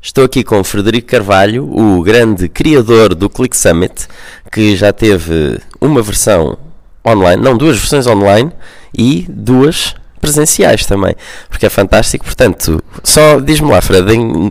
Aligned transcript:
Estou 0.00 0.24
aqui 0.24 0.44
com 0.44 0.62
Frederico 0.62 1.08
Carvalho, 1.08 1.64
o 1.64 2.00
grande 2.02 2.48
criador 2.48 3.16
do 3.16 3.28
Click 3.28 3.56
Summit, 3.56 4.06
que 4.50 4.76
já 4.76 4.92
teve 4.92 5.58
uma 5.80 6.00
versão 6.00 6.56
online, 7.04 7.42
não, 7.42 7.56
duas 7.56 7.76
versões 7.76 8.06
online 8.06 8.52
e 8.96 9.26
duas 9.28 9.96
presenciais 10.20 10.86
também, 10.86 11.16
porque 11.48 11.66
é 11.66 11.68
fantástico. 11.68 12.24
Portanto, 12.24 12.80
só 13.02 13.40
diz-me 13.40 13.68
lá, 13.70 13.80
Fred, 13.80 14.06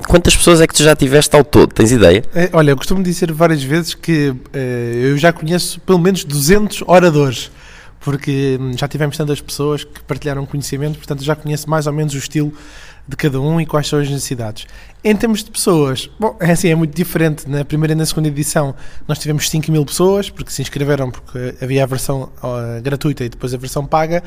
quantas 0.08 0.36
pessoas 0.36 0.60
é 0.60 0.68
que 0.68 0.74
tu 0.74 0.84
já 0.84 0.96
tiveste 0.96 1.34
ao 1.34 1.46
todo? 1.46 1.74
Tens 1.74 1.94
ideia? 1.94 2.24
É, 2.36 2.50
olha, 2.52 2.72
eu 2.72 2.78
costumo 2.78 3.02
dizer 3.02 3.32
várias 3.32 3.64
vezes 3.64 3.94
que 3.94 4.36
eh, 4.54 5.12
eu 5.12 5.18
já 5.18 5.32
conheço 5.32 5.80
pelo 5.80 6.00
menos 6.00 6.26
200 6.26 6.84
oradores, 6.86 7.50
porque 8.02 8.58
hum, 8.60 8.74
já 8.78 8.88
tivemos 8.88 9.16
tantas 9.16 9.40
pessoas 9.40 9.86
que 9.86 10.02
partilharam 10.04 10.46
conhecimento, 10.46 10.98
portanto 10.98 11.24
já 11.24 11.36
conheço 11.36 11.70
mais 11.70 11.88
ou 11.88 11.94
menos 11.94 12.14
o 12.14 12.18
estilo 12.18 12.52
de 13.08 13.16
cada 13.16 13.40
um 13.40 13.62
e 13.62 13.66
quais 13.66 13.88
são 13.88 14.00
as 14.00 14.10
necessidades. 14.10 14.68
Em 15.04 15.16
termos 15.16 15.44
de 15.44 15.50
pessoas, 15.50 16.10
bom, 16.20 16.36
é 16.40 16.52
assim, 16.52 16.70
é 16.70 16.76
muito 16.76 16.94
diferente. 16.96 17.48
Na 17.48 17.64
primeira 17.64 17.94
e 17.94 17.96
na 17.96 18.06
segunda 18.06 18.28
edição 18.28 18.76
nós 19.08 19.18
tivemos 19.20 19.50
5 19.50 19.72
mil 19.72 19.86
pessoas, 19.86 20.30
porque 20.30 20.52
se 20.52 20.62
inscreveram 20.62 21.10
porque 21.10 21.56
havia 21.62 21.84
a 21.84 21.86
versão 21.86 22.30
uh, 22.44 22.82
gratuita 22.82 23.24
e 23.24 23.30
depois 23.30 23.54
a 23.54 23.58
versão 23.58 23.86
paga, 23.86 24.22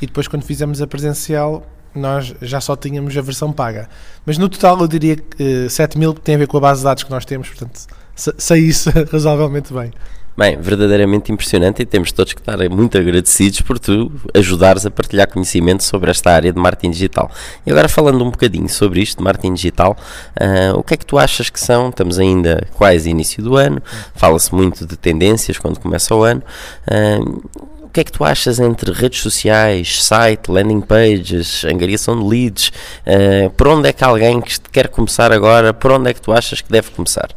e 0.00 0.06
depois 0.06 0.26
quando 0.26 0.44
fizemos 0.44 0.80
a 0.80 0.86
presencial 0.86 1.66
nós 1.94 2.34
já 2.40 2.58
só 2.58 2.74
tínhamos 2.74 3.14
a 3.16 3.20
versão 3.20 3.52
paga. 3.52 3.88
Mas 4.24 4.38
no 4.38 4.48
total 4.48 4.80
eu 4.80 4.88
diria 4.88 5.16
que 5.16 5.66
uh, 5.66 5.70
7 5.70 5.98
mil 5.98 6.14
tem 6.14 6.36
a 6.36 6.38
ver 6.38 6.46
com 6.46 6.56
a 6.56 6.60
base 6.60 6.80
de 6.80 6.84
dados 6.84 7.02
que 7.02 7.10
nós 7.10 7.24
temos, 7.24 7.48
portanto 7.48 7.86
sei 8.14 8.60
isso 8.60 8.90
razoavelmente 9.12 9.72
bem. 9.72 9.92
Bem, 10.34 10.56
verdadeiramente 10.58 11.30
impressionante 11.30 11.82
e 11.82 11.84
temos 11.84 12.10
todos 12.10 12.32
que 12.32 12.40
estar 12.40 12.56
muito 12.70 12.96
agradecidos 12.96 13.60
por 13.60 13.78
tu 13.78 14.10
ajudares 14.32 14.86
a 14.86 14.90
partilhar 14.90 15.28
conhecimento 15.28 15.84
sobre 15.84 16.10
esta 16.10 16.30
área 16.30 16.50
de 16.50 16.58
marketing 16.58 16.90
digital. 16.90 17.30
E 17.66 17.70
agora 17.70 17.86
falando 17.86 18.24
um 18.24 18.30
bocadinho 18.30 18.68
sobre 18.68 19.02
isto, 19.02 19.18
de 19.18 19.24
marketing 19.24 19.52
digital, 19.52 19.94
uh, 20.40 20.78
o 20.78 20.82
que 20.82 20.94
é 20.94 20.96
que 20.96 21.04
tu 21.04 21.18
achas 21.18 21.50
que 21.50 21.60
são? 21.60 21.90
Estamos 21.90 22.18
ainda 22.18 22.66
quase 22.72 23.10
início 23.10 23.42
do 23.42 23.56
ano, 23.56 23.82
fala-se 24.14 24.54
muito 24.54 24.86
de 24.86 24.96
tendências 24.96 25.58
quando 25.58 25.78
começa 25.78 26.14
o 26.14 26.22
ano. 26.22 26.42
Uh, 26.90 27.42
o 27.82 27.88
que 27.92 28.00
é 28.00 28.04
que 28.04 28.12
tu 28.12 28.24
achas 28.24 28.58
entre 28.58 28.90
redes 28.90 29.20
sociais, 29.20 30.02
site, 30.02 30.50
landing 30.50 30.80
pages, 30.80 31.62
angariação 31.66 32.18
de 32.18 32.26
leads? 32.26 32.72
Uh, 33.06 33.50
por 33.50 33.68
onde 33.68 33.90
é 33.90 33.92
que 33.92 34.02
alguém 34.02 34.40
que 34.40 34.58
quer 34.72 34.88
começar 34.88 35.30
agora, 35.30 35.74
por 35.74 35.92
onde 35.92 36.08
é 36.08 36.14
que 36.14 36.22
tu 36.22 36.32
achas 36.32 36.62
que 36.62 36.72
deve 36.72 36.90
começar? 36.90 37.28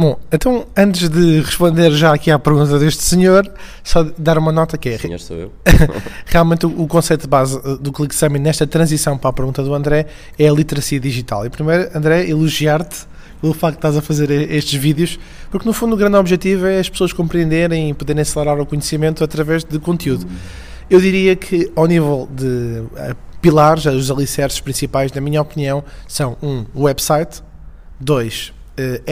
Bom, 0.00 0.18
então 0.32 0.66
antes 0.74 1.10
de 1.10 1.42
responder 1.42 1.90
já 1.90 2.14
aqui 2.14 2.30
à 2.30 2.38
pergunta 2.38 2.78
deste 2.78 3.02
senhor, 3.02 3.46
só 3.84 4.02
dar 4.16 4.38
uma 4.38 4.50
nota 4.50 4.78
que 4.78 4.88
é. 4.88 4.96
Senhor 4.96 5.20
sou 5.20 5.36
eu. 5.36 5.52
realmente 6.24 6.64
o, 6.64 6.84
o, 6.84 6.86
conceito 6.86 7.20
de 7.20 7.28
base 7.28 7.58
eh, 7.58 7.76
do 7.78 7.92
Click 7.92 8.14
Summit 8.14 8.40
nesta 8.40 8.66
transição 8.66 9.18
para 9.18 9.28
a 9.28 9.32
pergunta 9.34 9.62
do 9.62 9.74
André 9.74 10.06
é 10.38 10.48
a 10.48 10.52
literacia 10.54 10.98
digital. 10.98 11.44
E 11.44 11.50
primeiro, 11.50 11.90
André, 11.94 12.26
elogiar-te 12.30 13.06
pelo 13.42 13.52
facto 13.52 13.74
de 13.74 13.78
estás 13.80 13.94
a 13.98 14.00
fazer 14.00 14.30
estes 14.30 14.80
vídeos, 14.80 15.18
porque 15.50 15.68
no 15.68 15.74
fundo 15.74 15.92
o 15.92 15.98
grande 15.98 16.16
objetivo 16.16 16.64
é 16.64 16.80
as 16.80 16.88
pessoas 16.88 17.12
compreenderem 17.12 17.90
e 17.90 17.92
poderem 17.92 18.22
acelerar 18.22 18.58
o 18.58 18.64
conhecimento 18.64 19.22
através 19.22 19.64
de 19.64 19.78
conteúdo. 19.78 20.26
Eu 20.88 20.98
diria 20.98 21.36
que 21.36 21.70
ao 21.76 21.84
nível 21.84 22.26
de 22.34 22.46
uh, 22.46 23.14
pilares, 23.42 23.84
os 23.84 24.10
alicerces 24.10 24.60
principais, 24.60 25.12
na 25.12 25.20
minha 25.20 25.42
opinião, 25.42 25.84
são 26.08 26.38
um, 26.42 26.64
o 26.72 26.84
website, 26.84 27.42
dois, 28.00 28.50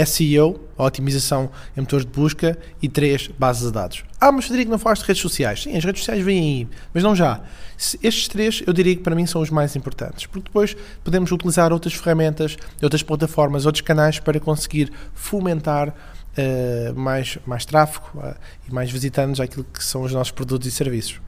SEO, 0.07 0.68
a 0.79 0.85
otimização 0.85 1.51
em 1.77 1.81
motores 1.81 2.07
de 2.07 2.13
busca 2.13 2.57
e 2.81 2.89
três, 2.89 3.29
bases 3.39 3.67
de 3.67 3.73
dados. 3.73 4.05
Ah, 4.21 4.33
mas 4.33 4.47
Frederico, 4.47 4.71
não 4.71 4.79
falaste 4.79 5.03
de 5.03 5.09
redes 5.09 5.23
sociais. 5.23 5.65
Sim, 5.65 5.77
as 5.77 5.85
redes 5.85 6.01
sociais 6.03 6.25
vêm 6.25 6.39
aí, 6.39 6.69
mas 6.95 7.03
não 7.03 7.15
já. 7.15 7.41
Estes 7.77 8.29
três, 8.29 8.63
eu 8.67 8.73
diria 8.73 8.97
que 8.97 9.03
para 9.03 9.15
mim 9.15 9.27
são 9.27 9.41
os 9.43 9.51
mais 9.51 9.77
importantes, 9.77 10.27
porque 10.27 10.49
depois 10.49 10.77
podemos 11.05 11.31
utilizar 11.31 11.73
outras 11.73 11.95
ferramentas, 11.95 12.57
outras 12.83 13.03
plataformas, 13.03 13.67
outros 13.67 13.83
canais 13.83 14.19
para 14.19 14.41
conseguir 14.41 14.93
fomentar 15.15 15.89
uh, 15.91 16.95
mais, 16.99 17.39
mais 17.45 17.65
tráfego 17.65 18.07
uh, 18.15 18.35
e 18.69 18.73
mais 18.73 18.91
visitantes 18.91 19.41
àquilo 19.41 19.65
que 19.65 19.83
são 19.83 20.03
os 20.03 20.13
nossos 20.13 20.31
produtos 20.31 20.67
e 20.67 20.71
serviços. 20.71 21.21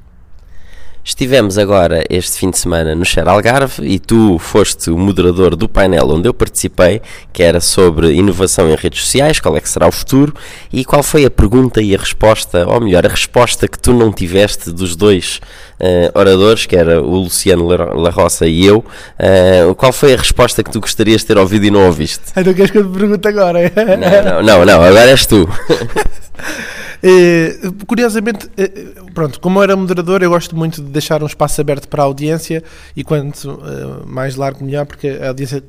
Estivemos 1.02 1.56
agora 1.56 2.04
este 2.10 2.38
fim 2.38 2.50
de 2.50 2.58
semana 2.58 2.94
no 2.94 3.06
Xer 3.06 3.26
Algarve 3.26 3.82
e 3.82 3.98
tu 3.98 4.38
foste 4.38 4.90
o 4.90 4.98
moderador 4.98 5.56
do 5.56 5.66
painel 5.66 6.10
onde 6.10 6.28
eu 6.28 6.34
participei, 6.34 7.00
que 7.32 7.42
era 7.42 7.58
sobre 7.58 8.12
inovação 8.12 8.68
em 8.68 8.74
redes 8.74 9.04
sociais, 9.04 9.40
qual 9.40 9.56
é 9.56 9.60
que 9.60 9.68
será 9.68 9.88
o 9.88 9.92
futuro 9.92 10.34
e 10.70 10.84
qual 10.84 11.02
foi 11.02 11.24
a 11.24 11.30
pergunta 11.30 11.80
e 11.80 11.94
a 11.94 11.98
resposta, 11.98 12.66
ou 12.68 12.82
melhor, 12.82 13.06
a 13.06 13.08
resposta 13.08 13.66
que 13.66 13.78
tu 13.78 13.94
não 13.94 14.12
tiveste 14.12 14.70
dos 14.70 14.94
dois 14.94 15.40
uh, 15.80 16.18
oradores, 16.18 16.66
que 16.66 16.76
era 16.76 17.02
o 17.02 17.16
Luciano 17.16 17.66
La 17.66 18.10
Roça 18.10 18.46
e 18.46 18.66
eu, 18.66 18.78
uh, 18.78 19.74
qual 19.76 19.94
foi 19.94 20.12
a 20.12 20.18
resposta 20.18 20.62
que 20.62 20.70
tu 20.70 20.80
gostarias 20.80 21.22
de 21.22 21.28
ter 21.28 21.38
ouvido 21.38 21.64
e 21.64 21.70
não 21.70 21.86
ouviste? 21.86 22.24
Então 22.36 22.52
queres 22.52 22.70
que 22.70 22.78
eu 22.78 22.84
te 22.84 22.98
pergunte 22.98 23.26
agora? 23.26 23.72
não, 23.74 24.42
não, 24.42 24.42
não, 24.42 24.66
não 24.66 24.82
agora 24.82 25.10
és 25.10 25.24
tu. 25.24 25.48
Uh, 27.02 27.86
curiosamente, 27.86 28.46
uh, 28.46 29.12
pronto, 29.12 29.40
como 29.40 29.58
eu 29.58 29.62
era 29.62 29.76
moderador, 29.76 30.22
eu 30.22 30.30
gosto 30.30 30.54
muito 30.54 30.82
de 30.82 30.90
deixar 30.90 31.22
um 31.22 31.26
espaço 31.26 31.60
aberto 31.60 31.88
para 31.88 32.02
a 32.02 32.06
audiência 32.06 32.62
e 32.94 33.02
quanto 33.02 33.60
mais 34.06 34.36
largo, 34.36 34.64
melhor, 34.64 34.86
porque 34.86 35.08
a 35.08 35.28
audiência 35.28 35.62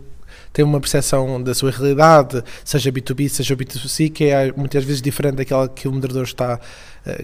tem 0.54 0.66
uma 0.66 0.80
percepção 0.80 1.42
da 1.42 1.54
sua 1.54 1.72
realidade, 1.72 2.44
seja 2.64 2.92
B2B, 2.92 3.30
seja 3.30 3.56
B2C, 3.56 4.12
que 4.12 4.26
é 4.26 4.52
muitas 4.56 4.84
vezes 4.84 5.02
diferente 5.02 5.36
daquela 5.36 5.68
que 5.68 5.88
o 5.88 5.92
moderador 5.92 6.24
está 6.24 6.60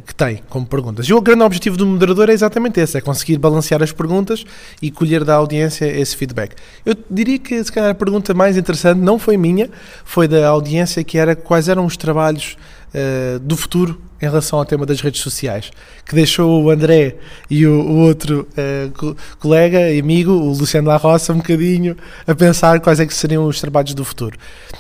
que 0.06 0.16
tem 0.16 0.42
como 0.50 0.66
perguntas. 0.66 1.08
E 1.08 1.14
o 1.14 1.22
grande 1.22 1.44
objetivo 1.44 1.78
do 1.78 1.86
moderador 1.86 2.30
é 2.30 2.34
exatamente 2.34 2.80
esse, 2.80 2.98
é 2.98 3.02
conseguir 3.02 3.38
balancear 3.38 3.84
as 3.84 3.92
perguntas 3.92 4.44
e 4.82 4.90
colher 4.90 5.24
da 5.24 5.36
audiência 5.36 5.86
esse 5.86 6.16
feedback. 6.16 6.56
Eu 6.84 6.96
diria 7.10 7.38
que 7.38 7.64
se 7.64 7.72
calhar 7.72 7.92
a 7.92 7.96
pergunta 7.96 8.34
mais 8.34 8.58
interessante 8.58 9.00
não 9.00 9.20
foi 9.20 9.38
minha, 9.38 9.70
foi 10.04 10.28
da 10.28 10.48
audiência 10.48 11.04
que 11.04 11.18
era 11.18 11.36
quais 11.36 11.70
eram 11.70 11.86
os 11.86 11.96
trabalhos 11.96 12.58
uh, 12.94 13.40
do 13.40 13.56
futuro 13.56 14.02
em 14.22 14.26
relação 14.26 14.60
ao 14.60 14.66
tema 14.66 14.86
das 14.86 15.02
redes 15.02 15.22
sociais, 15.22 15.72
que 16.06 16.16
deixou 16.16 16.64
o 16.64 16.70
André 16.70 17.16
e 17.50 17.66
o, 17.66 17.82
o 17.82 17.98
outro 18.00 18.48
uh, 18.52 18.92
co 18.92 19.16
colega 19.40 19.92
e 19.92 20.00
amigo, 20.00 20.32
o 20.32 20.50
Luciano 20.50 20.88
La 20.88 20.98
Roça, 20.98 21.34
um 21.34 21.38
bocadinho 21.38 21.96
a 22.26 22.34
pensar 22.34 22.80
quais 22.80 23.00
é 23.00 23.06
que 23.06 23.14
seriam 23.14 23.46
os 23.46 23.62
trabalhos 23.62 23.94
do 23.94 24.04
futuro. 24.04 24.38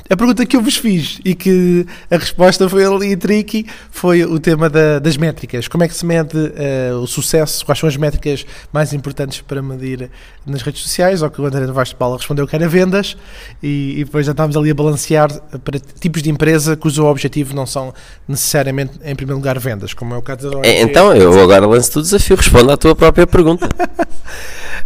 A 0.10 0.16
pergunta 0.16 0.46
que 0.46 0.56
eu 0.56 0.62
vos 0.62 0.78
fiz 0.78 1.20
e 1.24 1.36
que 1.36 1.86
a 2.10 2.18
resposta 2.18 2.68
foi 2.68 2.86
ali 2.86 3.16
tricky 3.16 3.66
foi 3.92 4.24
o 4.24 4.40
tema 4.40 4.70
da, 4.70 5.00
das 5.00 5.18
métricas. 5.18 5.68
Como 5.68 5.84
é 5.84 5.88
que 5.88 5.94
se 5.94 6.06
mede 6.06 6.38
uh, 6.38 6.98
o 7.02 7.08
sucesso? 7.08 7.66
Quais 7.66 7.80
são 7.80 7.88
as 7.88 7.98
métricas 7.98 8.46
mais 8.72 8.94
importantes 8.94 9.42
para 9.42 9.62
medir 9.62 10.10
nas 10.46 10.62
redes 10.62 10.82
sociais? 10.82 11.22
Ou 11.22 11.30
que 11.30 11.42
o 11.42 11.46
André 11.46 11.66
Vaz 11.68 11.90
de 11.90 11.96
Paula 11.96 12.18
respondeu 12.18 12.48
que 12.48 12.56
era 12.56 12.68
vendas 12.68 13.18
e, 13.62 13.96
e 13.98 14.04
depois 14.06 14.26
já 14.26 14.32
estávamos 14.32 14.58
ali 14.58 14.72
a 14.72 14.74
balancear 14.74 15.32
para 15.60 15.80
tipos 15.80 16.24
de 16.24 16.30
empresa 16.30 16.76
cujo 16.76 17.06
objetivo 17.06 17.54
não 17.54 17.66
são 17.66 17.94
necessariamente, 18.28 18.94
em 19.04 19.16
primeiro 19.16 19.27
lugar, 19.34 19.60
vendas, 19.60 19.94
como 19.94 20.14
é 20.14 20.18
o 20.18 20.22
caso 20.22 20.50
da 20.50 20.68
é, 20.68 20.82
Então, 20.82 21.16
eu 21.16 21.40
agora 21.42 21.66
lanço-te 21.66 22.00
o 22.00 22.02
desafio, 22.02 22.36
responda 22.36 22.74
à 22.74 22.78
tua 22.78 22.96
própria 22.96 23.28
pergunta. 23.28 23.68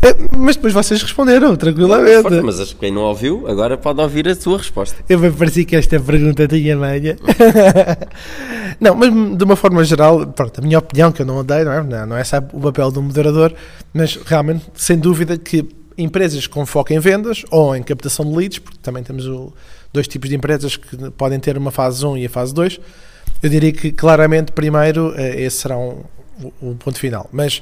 É, 0.04 0.16
mas 0.36 0.56
depois 0.56 0.74
vocês 0.74 1.00
responderam, 1.00 1.56
tranquilamente. 1.56 2.28
Não, 2.28 2.44
mas 2.44 2.60
acho 2.60 2.74
que 2.74 2.80
quem 2.80 2.92
não 2.92 3.04
ouviu, 3.04 3.46
agora 3.48 3.78
pode 3.78 4.02
ouvir 4.02 4.28
a 4.28 4.36
tua 4.36 4.58
resposta. 4.58 4.98
Eu 5.08 5.20
me 5.20 5.30
pareci 5.30 5.64
que 5.64 5.76
esta 5.76 6.00
pergunta 6.00 6.48
tinha 6.48 6.76
manha. 6.76 7.18
não, 8.82 8.96
mas 8.96 9.38
de 9.38 9.44
uma 9.44 9.56
forma 9.56 9.84
geral, 9.84 10.26
pronto, 10.26 10.60
a 10.60 10.64
minha 10.64 10.80
opinião, 10.80 11.12
que 11.12 11.22
eu 11.22 11.26
não 11.26 11.38
odeio, 11.38 11.66
não 11.66 11.72
é, 11.72 11.84
não, 11.84 12.08
não 12.08 12.18
é 12.18 12.22
esse 12.22 12.36
o 12.36 12.60
papel 12.60 12.90
do 12.90 13.00
moderador, 13.00 13.54
mas 13.94 14.16
realmente, 14.26 14.66
sem 14.74 14.98
dúvida 14.98 15.38
que 15.38 15.70
empresas 15.96 16.48
com 16.48 16.66
foco 16.66 16.92
em 16.92 17.00
vendas 17.00 17.44
ou 17.52 17.76
em 17.76 17.84
captação 17.84 18.26
de 18.26 18.36
leads, 18.36 18.58
porque 18.58 18.80
também 18.82 19.04
temos 19.04 19.28
o, 19.28 19.54
dois 19.94 20.08
tipos 20.08 20.30
de 20.30 20.36
empresas 20.36 20.78
que 20.78 21.12
podem 21.12 21.40
ter 21.40 21.58
uma 21.58 21.70
fase 21.70 22.04
1 22.04 22.18
e 22.18 22.26
a 22.26 22.30
fase 22.30 22.54
2. 22.54 22.80
Eu 23.42 23.50
diria 23.50 23.72
que 23.72 23.92
claramente, 23.92 24.52
primeiro, 24.52 25.14
eh, 25.16 25.42
esse 25.42 25.58
será 25.58 25.78
um, 25.78 26.04
o 26.62 26.76
ponto 26.76 26.98
final. 27.00 27.28
Mas 27.32 27.62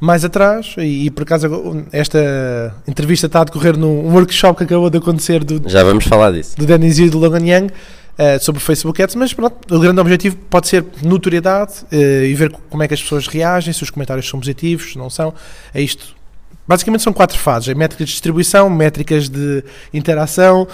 mais 0.00 0.24
atrás, 0.24 0.74
e, 0.78 1.06
e, 1.06 1.10
por 1.10 1.22
acaso 1.22 1.84
esta 1.92 2.74
entrevista 2.86 3.26
está 3.26 3.40
a 3.40 3.44
decorrer 3.44 3.76
num 3.76 4.12
workshop 4.12 4.58
que 4.58 4.64
acabou 4.64 4.88
de 4.88 4.98
acontecer 4.98 5.42
do, 5.42 5.68
Já 5.68 5.82
vamos 5.82 6.04
falar 6.04 6.30
disso. 6.32 6.56
do 6.56 6.64
Denis 6.64 6.98
e 7.00 7.10
do 7.10 7.18
Logan 7.18 7.44
Young 7.44 7.66
uh, 7.66 8.40
sobre 8.40 8.60
Facebook 8.60 9.02
Ads, 9.02 9.16
mas 9.16 9.32
pronto, 9.32 9.74
o 9.74 9.80
grande 9.80 10.00
objetivo 10.00 10.36
pode 10.48 10.68
ser 10.68 10.84
notoriedade 11.02 11.72
uh, 11.92 11.96
e 11.96 12.32
ver 12.34 12.52
como 12.70 12.82
é 12.82 12.88
que 12.88 12.94
as 12.94 13.02
pessoas 13.02 13.26
reagem, 13.26 13.72
se 13.72 13.82
os 13.82 13.90
comentários 13.90 14.28
são 14.28 14.38
positivos, 14.38 14.92
se 14.92 14.98
não 14.98 15.10
são. 15.10 15.34
É 15.74 15.80
isto. 15.80 16.16
Basicamente 16.66 17.02
são 17.02 17.12
quatro 17.12 17.36
fases: 17.36 17.68
é 17.68 17.74
métricas 17.74 18.06
de 18.08 18.12
distribuição, 18.12 18.70
métricas 18.70 19.28
de 19.28 19.64
interação, 19.92 20.68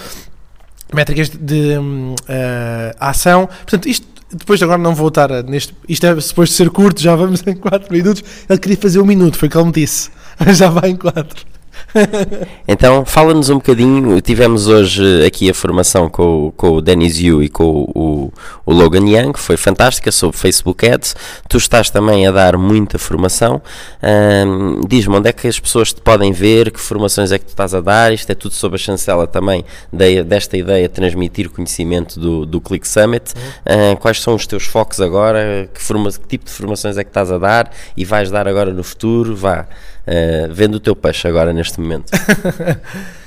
métricas 0.92 1.30
de 1.30 1.78
uh, 1.78 2.96
ação. 3.00 3.46
Portanto, 3.46 3.88
isto 3.88 4.06
depois 4.34 4.62
agora 4.62 4.80
não 4.80 4.94
vou 4.94 5.08
estar 5.08 5.30
neste. 5.44 5.74
Isto 5.88 6.06
é 6.06 6.20
suposto 6.20 6.54
ser 6.54 6.70
curto, 6.70 7.00
já 7.00 7.14
vamos 7.14 7.42
em 7.46 7.54
4 7.54 7.92
minutos. 7.92 8.22
Ele 8.48 8.58
queria 8.58 8.76
fazer 8.76 9.00
um 9.00 9.06
minuto, 9.06 9.38
foi 9.38 9.48
o 9.48 9.50
que 9.50 9.56
ele 9.56 9.66
me 9.66 9.72
disse. 9.72 10.10
Já 10.52 10.68
vai 10.68 10.90
em 10.90 10.96
4. 10.96 11.46
então, 12.66 13.04
fala-nos 13.04 13.48
um 13.50 13.56
bocadinho. 13.56 14.20
Tivemos 14.20 14.66
hoje 14.66 15.24
aqui 15.24 15.48
a 15.48 15.54
formação 15.54 16.08
com, 16.08 16.52
com 16.56 16.72
o 16.72 16.80
Denis 16.80 17.18
Yu 17.18 17.42
e 17.42 17.48
com 17.48 17.90
o, 17.94 18.32
o, 18.66 18.72
Logan 18.72 19.06
Young, 19.06 19.32
foi 19.36 19.56
fantástica, 19.56 20.10
sobre 20.10 20.36
Facebook 20.36 20.88
Ads. 20.88 21.14
Tu 21.48 21.56
estás 21.56 21.90
também 21.90 22.26
a 22.26 22.32
dar 22.32 22.56
muita 22.56 22.98
formação. 22.98 23.62
Um, 24.02 24.80
Diz-me 24.86 25.16
onde 25.16 25.28
é 25.28 25.32
que 25.32 25.46
as 25.46 25.58
pessoas 25.58 25.92
te 25.92 26.00
podem 26.00 26.32
ver, 26.32 26.70
que 26.70 26.80
formações 26.80 27.32
é 27.32 27.38
que 27.38 27.44
tu 27.44 27.50
estás 27.50 27.74
a 27.74 27.80
dar. 27.80 28.12
Isto 28.12 28.30
é 28.30 28.34
tudo 28.34 28.54
sob 28.54 28.74
a 28.74 28.78
chancela 28.78 29.26
também 29.26 29.64
de, 29.92 30.22
desta 30.22 30.56
ideia 30.56 30.88
de 30.88 30.94
transmitir 30.94 31.48
conhecimento 31.48 32.18
do, 32.18 32.46
do 32.46 32.60
Click 32.60 32.86
Summit. 32.86 33.32
Uhum. 33.36 33.92
Uh, 33.92 33.96
quais 33.96 34.20
são 34.20 34.34
os 34.34 34.46
teus 34.46 34.64
focos 34.64 35.00
agora? 35.00 35.68
Que, 35.72 35.80
forma, 35.80 36.10
que 36.10 36.26
tipo 36.26 36.44
de 36.44 36.50
formações 36.50 36.96
é 36.96 37.04
que 37.04 37.10
estás 37.10 37.30
a 37.30 37.38
dar 37.38 37.70
e 37.96 38.04
vais 38.04 38.30
dar 38.30 38.48
agora 38.48 38.72
no 38.72 38.82
futuro? 38.82 39.34
Vá, 39.36 39.66
uh, 40.06 40.52
vendo 40.52 40.76
o 40.76 40.80
teu 40.80 40.94
peixe 40.94 41.26
agora 41.28 41.52
neste 41.52 41.80
momento. 41.80 42.10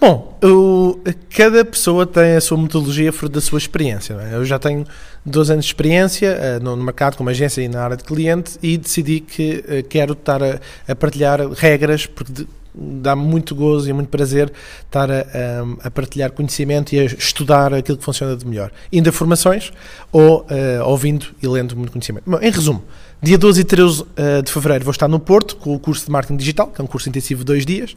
Bom, 0.00 0.38
eu, 0.40 1.02
cada 1.28 1.64
pessoa 1.64 2.06
tem 2.06 2.36
a 2.36 2.40
sua 2.40 2.56
metodologia 2.56 3.12
fruto 3.12 3.34
da 3.34 3.40
sua 3.40 3.58
experiência. 3.58 4.14
É? 4.14 4.36
Eu 4.36 4.44
já 4.44 4.56
tenho 4.56 4.86
12 5.26 5.52
anos 5.52 5.64
de 5.64 5.70
experiência 5.70 6.38
uh, 6.38 6.62
no, 6.62 6.76
no, 6.76 6.84
mercado 6.84 7.16
como 7.16 7.28
agência 7.28 7.62
e 7.62 7.68
na 7.68 7.82
área 7.82 7.96
de 7.96 8.04
cliente 8.04 8.52
e 8.62 8.78
decidi 8.78 9.18
que 9.18 9.64
uh, 9.66 9.88
quero 9.88 10.12
estar 10.12 10.40
a, 10.40 10.60
a, 10.86 10.94
partilhar 10.94 11.40
regras 11.50 12.06
porque 12.06 12.46
dá 12.72 13.16
muito 13.16 13.56
gozo 13.56 13.90
e 13.90 13.92
muito 13.92 14.08
prazer 14.08 14.52
estar 14.84 15.10
a, 15.10 15.18
a, 15.18 15.86
a, 15.88 15.90
partilhar 15.90 16.30
conhecimento 16.30 16.94
e 16.94 17.00
a 17.00 17.04
estudar 17.04 17.74
aquilo 17.74 17.98
que 17.98 18.04
funciona 18.04 18.36
de 18.36 18.46
melhor. 18.46 18.70
Indo 18.92 19.10
a 19.10 19.12
formações 19.12 19.72
ou 20.12 20.42
uh, 20.42 20.84
ouvindo 20.84 21.26
e 21.42 21.48
lendo 21.48 21.76
muito 21.76 21.90
conhecimento. 21.90 22.22
Bom, 22.24 22.38
em 22.40 22.52
resumo, 22.52 22.84
dia 23.22 23.38
12 23.38 23.60
e 23.60 23.64
13 23.64 24.04
de 24.44 24.52
fevereiro 24.52 24.84
vou 24.84 24.92
estar 24.92 25.08
no 25.08 25.18
Porto 25.18 25.56
com 25.56 25.74
o 25.74 25.78
curso 25.78 26.06
de 26.06 26.10
Marketing 26.10 26.36
Digital, 26.36 26.68
que 26.68 26.80
é 26.80 26.84
um 26.84 26.86
curso 26.86 27.08
intensivo 27.08 27.40
de 27.40 27.46
dois 27.46 27.66
dias. 27.66 27.96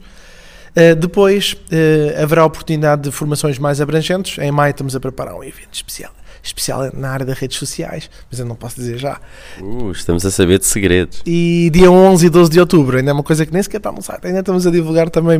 Uh, 0.72 0.96
depois 0.96 1.52
uh, 1.52 2.22
haverá 2.22 2.44
oportunidade 2.44 3.02
de 3.02 3.10
formações 3.10 3.58
mais 3.58 3.80
abrangentes. 3.80 4.38
Em 4.38 4.50
maio 4.50 4.70
estamos 4.70 4.96
a 4.96 5.00
preparar 5.00 5.34
um 5.34 5.44
evento 5.44 5.74
especial, 5.74 6.12
especial 6.42 6.90
na 6.92 7.10
área 7.10 7.24
das 7.24 7.38
redes 7.38 7.56
sociais, 7.56 8.10
mas 8.30 8.40
eu 8.40 8.46
não 8.46 8.56
posso 8.56 8.76
dizer 8.76 8.98
já. 8.98 9.20
Uh, 9.60 9.92
estamos 9.92 10.26
a 10.26 10.30
saber 10.30 10.58
de 10.58 10.66
segredos. 10.66 11.22
E 11.24 11.70
dia 11.72 11.90
11 11.90 12.26
e 12.26 12.30
12 12.30 12.50
de 12.50 12.60
outubro, 12.60 12.96
ainda 12.96 13.10
é 13.10 13.14
uma 13.14 13.22
coisa 13.22 13.46
que 13.46 13.52
nem 13.52 13.62
sequer 13.62 13.76
está 13.78 13.92
no 13.92 14.02
site, 14.02 14.26
ainda 14.26 14.40
estamos 14.40 14.66
a 14.66 14.70
divulgar 14.70 15.08
também 15.08 15.38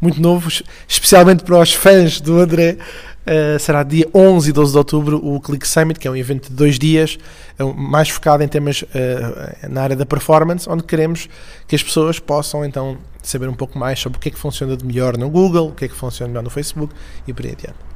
muito 0.00 0.20
novos, 0.20 0.62
especialmente 0.86 1.42
para 1.42 1.58
os 1.58 1.72
fãs 1.72 2.20
do 2.20 2.38
André. 2.38 2.78
Uh, 3.24 3.58
será 3.58 3.82
dia 3.82 4.06
11 4.14 4.50
e 4.50 4.52
12 4.52 4.72
de 4.72 4.78
outubro 4.78 5.16
o 5.26 5.40
Click 5.40 5.66
Summit, 5.66 5.98
que 5.98 6.06
é 6.06 6.10
um 6.10 6.16
evento 6.16 6.50
de 6.50 6.54
dois 6.54 6.78
dias, 6.78 7.18
mais 7.74 8.10
focado 8.10 8.42
em 8.42 8.48
temas 8.48 8.82
uh, 8.82 8.86
na 9.70 9.82
área 9.82 9.96
da 9.96 10.04
performance, 10.04 10.68
onde 10.68 10.82
queremos 10.82 11.26
que 11.66 11.74
as 11.74 11.82
pessoas 11.82 12.18
possam 12.18 12.64
então 12.66 12.98
saber 13.22 13.48
um 13.48 13.54
pouco 13.54 13.78
mais 13.78 13.98
sobre 13.98 14.18
o 14.18 14.20
que 14.20 14.28
é 14.28 14.30
que 14.30 14.38
funciona 14.38 14.76
de 14.76 14.84
melhor 14.84 15.16
no 15.16 15.30
Google, 15.30 15.68
o 15.68 15.72
que 15.72 15.86
é 15.86 15.88
que 15.88 15.94
funciona 15.94 16.28
melhor 16.28 16.42
no 16.42 16.50
Facebook 16.50 16.92
e 17.26 17.32
por 17.32 17.46
aí 17.46 17.52
adiante. 17.52 17.93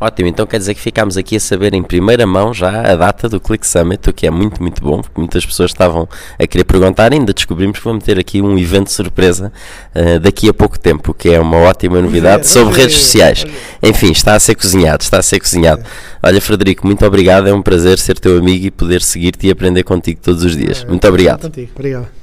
Ótimo, 0.00 0.28
então 0.28 0.46
quer 0.46 0.58
dizer 0.58 0.74
que 0.74 0.80
ficámos 0.80 1.16
aqui 1.16 1.36
a 1.36 1.40
saber 1.40 1.74
em 1.74 1.82
primeira 1.82 2.24
mão 2.24 2.54
já 2.54 2.92
a 2.92 2.94
data 2.94 3.28
do 3.28 3.40
Click 3.40 3.66
Summit, 3.66 4.08
o 4.08 4.12
que 4.12 4.26
é 4.26 4.30
muito, 4.30 4.62
muito 4.62 4.80
bom, 4.80 5.00
porque 5.00 5.18
muitas 5.20 5.44
pessoas 5.44 5.72
estavam 5.72 6.08
a 6.38 6.46
querer 6.46 6.64
perguntar, 6.64 7.12
ainda 7.12 7.32
descobrimos 7.32 7.78
que 7.78 7.84
vamos 7.84 8.04
ter 8.04 8.18
aqui 8.18 8.40
um 8.40 8.56
evento 8.56 8.92
surpresa 8.92 9.52
uh, 9.94 10.20
daqui 10.20 10.48
a 10.48 10.54
pouco 10.54 10.78
tempo, 10.78 11.12
que 11.12 11.30
é 11.30 11.40
uma 11.40 11.56
ótima 11.56 12.00
novidade 12.00 12.46
sobre 12.46 12.74
redes 12.74 12.96
sociais. 12.96 13.44
Enfim, 13.82 14.12
está 14.12 14.34
a 14.34 14.40
ser 14.40 14.54
cozinhado, 14.54 15.02
está 15.02 15.18
a 15.18 15.22
ser 15.22 15.40
cozinhado. 15.40 15.82
Olha, 16.22 16.40
Frederico, 16.40 16.86
muito 16.86 17.04
obrigado, 17.04 17.48
é 17.48 17.52
um 17.52 17.62
prazer 17.62 17.98
ser 17.98 18.20
teu 18.20 18.38
amigo 18.38 18.66
e 18.66 18.70
poder 18.70 19.02
seguir-te 19.02 19.48
e 19.48 19.50
aprender 19.50 19.82
contigo 19.82 20.20
todos 20.22 20.44
os 20.44 20.56
dias. 20.56 20.84
Muito 20.84 21.06
obrigado. 21.08 21.50
Obrigado. 21.74 22.17